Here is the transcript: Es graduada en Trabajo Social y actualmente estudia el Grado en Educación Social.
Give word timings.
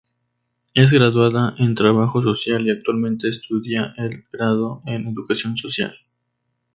Es 0.73 0.91
graduada 0.93 1.53
en 1.59 1.75
Trabajo 1.75 2.23
Social 2.23 2.65
y 2.65 2.71
actualmente 2.71 3.29
estudia 3.29 3.93
el 3.99 4.25
Grado 4.31 4.81
en 4.87 5.05
Educación 5.07 5.55
Social. 5.55 5.93